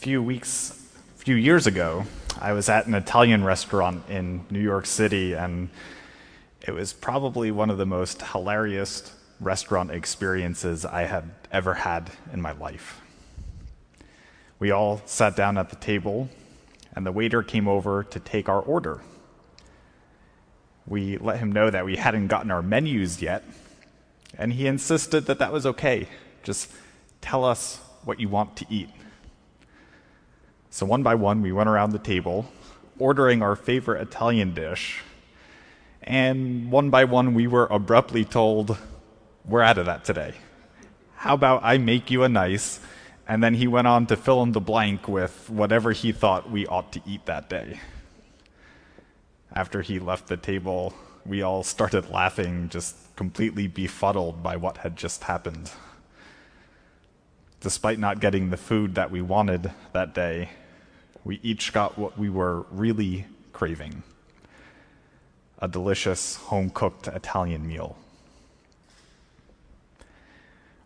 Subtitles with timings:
[0.00, 0.82] few weeks,
[1.14, 2.06] a few years ago,
[2.40, 5.68] I was at an Italian restaurant in New York City, and
[6.66, 12.40] it was probably one of the most hilarious restaurant experiences I had ever had in
[12.40, 13.02] my life.
[14.58, 16.30] We all sat down at the table,
[16.96, 19.02] and the waiter came over to take our order.
[20.86, 23.44] We let him know that we hadn't gotten our menus yet,
[24.38, 26.08] and he insisted that that was okay.
[26.42, 26.72] Just
[27.20, 28.88] tell us what you want to eat.
[30.70, 32.50] So, one by one, we went around the table,
[32.98, 35.02] ordering our favorite Italian dish,
[36.02, 38.78] and one by one, we were abruptly told,
[39.44, 40.34] We're out of that today.
[41.16, 42.80] How about I make you a nice?
[43.28, 46.66] And then he went on to fill in the blank with whatever he thought we
[46.66, 47.78] ought to eat that day.
[49.52, 50.94] After he left the table,
[51.26, 55.70] we all started laughing, just completely befuddled by what had just happened.
[57.60, 60.50] Despite not getting the food that we wanted that day,
[61.24, 64.02] we each got what we were really craving
[65.62, 67.98] a delicious home cooked Italian meal.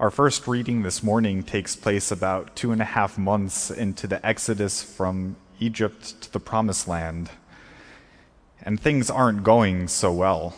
[0.00, 4.24] Our first reading this morning takes place about two and a half months into the
[4.26, 7.28] exodus from Egypt to the Promised Land
[8.62, 10.54] and things aren't going so well.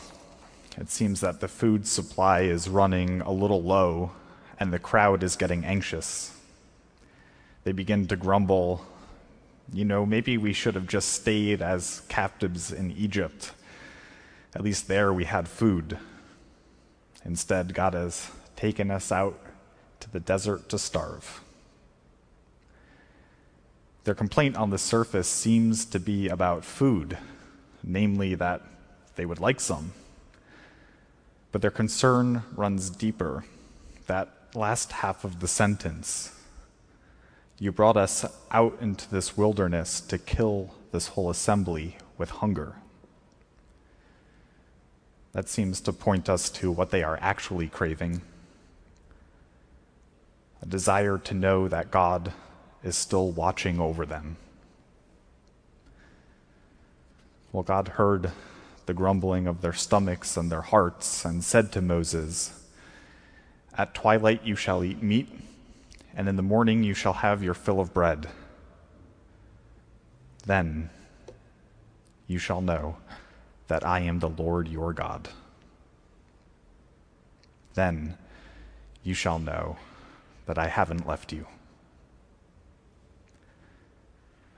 [0.77, 4.13] It seems that the food supply is running a little low,
[4.61, 6.37] and the crowd is getting anxious.
[7.65, 8.85] They begin to grumble,
[9.73, 13.53] you know, maybe we should have just stayed as captives in Egypt.
[14.55, 15.99] At least there we had food.
[17.25, 19.39] Instead, God has taken us out
[20.01, 21.41] to the desert to starve.
[24.05, 27.17] Their complaint on the surface seems to be about food
[27.87, 28.63] namely that
[29.17, 29.93] they would like some.
[31.53, 33.45] But their concern runs deeper.
[34.07, 36.33] That last half of the sentence
[37.65, 42.75] You brought us out into this wilderness to kill this whole assembly with hunger.
[45.33, 48.21] That seems to point us to what they are actually craving
[50.61, 52.35] a desire to know that God
[52.83, 54.37] is still watching over them.
[57.51, 58.33] Well, God heard
[58.85, 62.69] the grumbling of their stomachs and their hearts and said to Moses,
[63.79, 65.31] At twilight you shall eat meat,
[66.17, 68.29] and in the morning you shall have your fill of bread.
[70.47, 70.91] Then
[72.27, 72.97] you shall know
[73.69, 75.29] that I am the Lord your God.
[77.75, 78.17] Then
[79.03, 79.77] you shall know
[80.47, 81.47] that I haven't left you.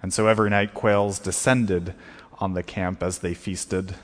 [0.02, 1.94] And so every night quails descended
[2.38, 3.94] on the camp as they feasted,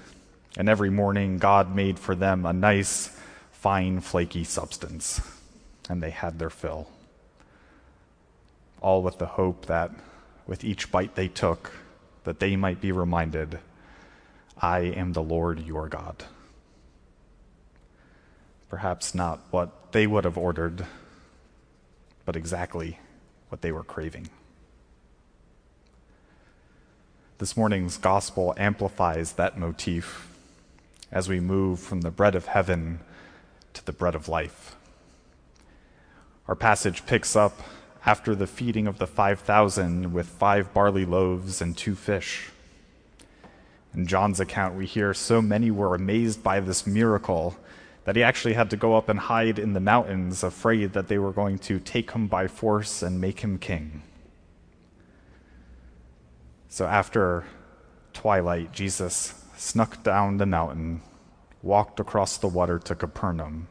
[0.57, 3.17] and every morning God made for them a nice,
[3.53, 5.21] fine, flaky substance,
[5.89, 6.89] and they had their fill.
[8.83, 9.93] All with the hope that
[10.47, 11.73] with each bite they took,
[12.25, 13.61] that they might be reminded,
[14.61, 16.25] I am the Lord your God.
[18.69, 20.85] Perhaps not what they would have ordered,
[22.25, 22.99] but exactly
[23.49, 24.29] what they were craving.
[27.39, 30.29] This morning's gospel amplifies that motif
[31.11, 33.01] as we move from the bread of heaven
[33.75, 34.75] to the bread of life.
[36.49, 37.61] Our passage picks up
[38.05, 42.51] after the feeding of the 5,000 with five barley loaves and two fish.
[43.95, 47.57] In John's account, we hear so many were amazed by this miracle
[48.05, 51.19] that he actually had to go up and hide in the mountains, afraid that they
[51.19, 54.03] were going to take him by force and make him king.
[56.69, 57.45] So after
[58.13, 61.03] twilight, Jesus snuck down the mountain,
[61.63, 63.69] walked across the water to Capernaum,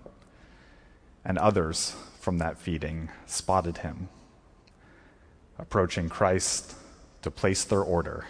[1.26, 4.08] and others from that feeding spotted him,
[5.62, 6.76] approaching Christ
[7.22, 8.26] to place their order.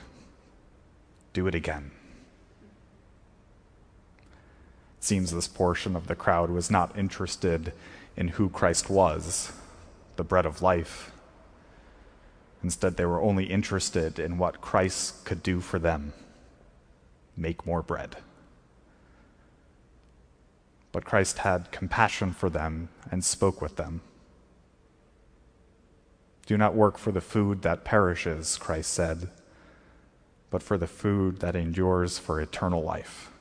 [1.34, 1.90] Do it again.
[5.00, 7.74] It seems this portion of the crowd was not interested
[8.16, 9.52] in who Christ was,
[10.18, 11.12] the bread of life
[12.64, 16.14] Instead, they were only interested in what Christ could do for them
[17.38, 18.18] make more bread.
[20.92, 24.02] But Christ had compassion for them and spoke with them.
[26.52, 29.30] Do not work for the food that perishes, Christ said,
[30.50, 33.32] but for the food that endures for eternal life.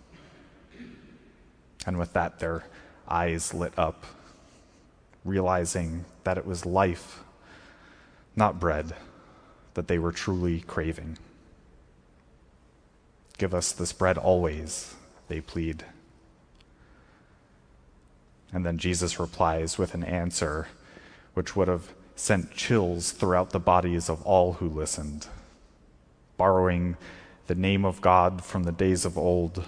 [1.85, 2.63] And with that, their
[3.09, 4.07] eyes lit up,
[5.25, 7.25] realizing that it was life,
[8.37, 8.95] not bread
[9.75, 11.19] that they were truly craving.
[13.39, 14.95] Give us this bread always,
[15.27, 15.85] they plead.
[18.53, 20.69] And then Jesus replies with an answer
[21.35, 25.27] which would have sent chills throughout the bodies of all who listened,
[26.37, 26.95] borrowing
[27.47, 29.65] the name of God from the days of old,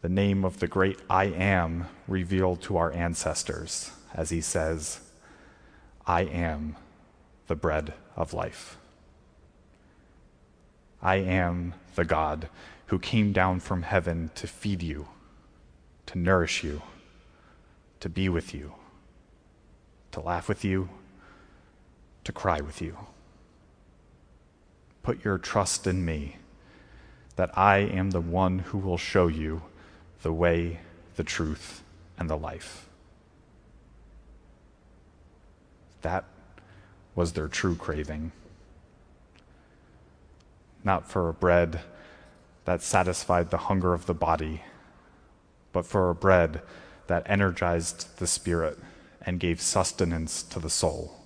[0.00, 5.00] the name of the great I am revealed to our ancestors, as he says,
[6.06, 6.76] I am
[7.48, 8.78] the bread of life.
[11.02, 12.48] I am the God
[12.86, 15.08] who came down from heaven to feed you,
[16.06, 16.82] to nourish you,
[17.98, 18.74] to be with you,
[20.12, 20.88] to laugh with you,
[22.24, 22.96] to cry with you.
[25.02, 26.36] Put your trust in me,
[27.36, 29.62] that I am the one who will show you
[30.22, 30.80] the way,
[31.16, 31.82] the truth,
[32.18, 32.88] and the life.
[36.02, 36.24] That
[37.14, 38.32] was their true craving.
[40.82, 41.80] Not for a bread
[42.64, 44.62] that satisfied the hunger of the body,
[45.72, 46.62] but for a bread
[47.06, 48.78] that energized the spirit
[49.20, 51.23] and gave sustenance to the soul.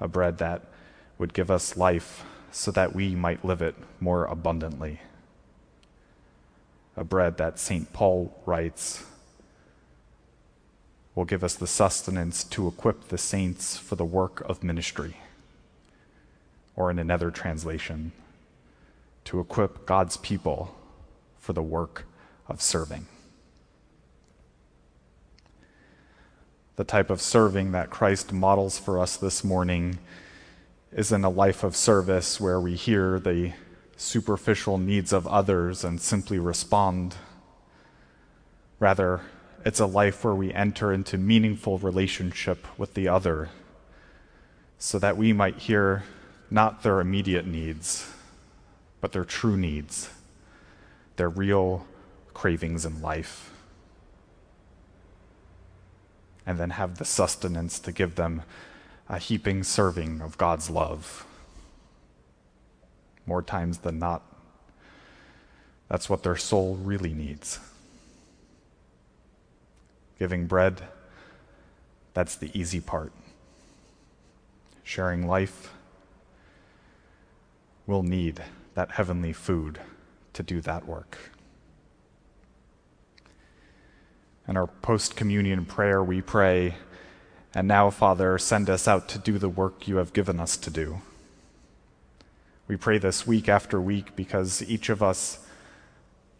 [0.00, 0.62] A bread that
[1.18, 5.00] would give us life so that we might live it more abundantly.
[6.96, 7.92] A bread that St.
[7.92, 9.04] Paul writes
[11.14, 15.16] will give us the sustenance to equip the saints for the work of ministry.
[16.76, 18.12] Or in another translation,
[19.24, 20.76] to equip God's people
[21.36, 22.06] for the work
[22.46, 23.06] of serving.
[26.78, 29.98] The type of serving that Christ models for us this morning
[30.92, 33.52] isn't a life of service where we hear the
[33.96, 37.16] superficial needs of others and simply respond.
[38.78, 39.22] Rather,
[39.64, 43.48] it's a life where we enter into meaningful relationship with the other
[44.78, 46.04] so that we might hear
[46.48, 48.08] not their immediate needs
[49.00, 50.10] but their true needs,
[51.16, 51.88] their real
[52.34, 53.52] cravings in life,
[56.48, 58.40] and then have the sustenance to give them
[59.06, 61.26] a heaping serving of God's love.
[63.26, 64.22] More times than not,
[65.88, 67.58] that's what their soul really needs.
[70.18, 70.80] Giving bread,
[72.14, 73.12] that's the easy part.
[74.82, 75.74] Sharing life,
[77.86, 78.42] we'll need
[78.72, 79.80] that heavenly food
[80.32, 81.18] to do that work.
[84.48, 86.74] In our post communion prayer, we pray,
[87.54, 90.70] And now, Father, send us out to do the work you have given us to
[90.70, 91.02] do.
[92.66, 95.46] We pray this week after week because each of us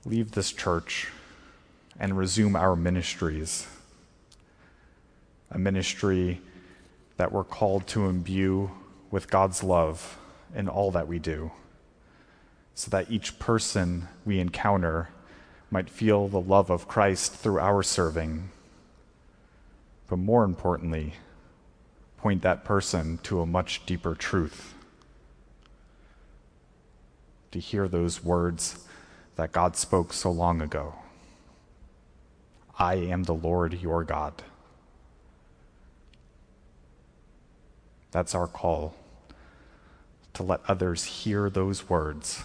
[0.06, 1.08] leave this church
[2.00, 3.66] and resume our ministries.
[5.50, 6.40] A ministry
[7.19, 8.70] that we're called to imbue
[9.10, 10.16] with God's love
[10.55, 11.50] in all that we do
[12.75, 15.08] so that each person we encounter
[15.70, 18.50] might feel the love of Christ through our serving.
[20.09, 21.15] But more importantly,
[22.17, 24.75] point that person to a much deeper truth.
[27.53, 28.85] To hear those words
[29.37, 30.94] that God spoke so long ago
[32.79, 34.43] I am the Lord your God.
[38.11, 38.94] That's our call
[40.35, 42.44] to let others hear those words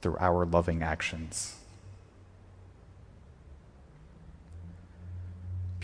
[0.00, 1.56] through our loving actions.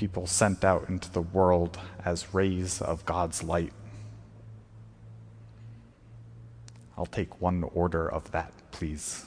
[0.01, 3.75] People sent out into the world as rays of God's light.
[6.97, 9.27] I'll take one order of that, please.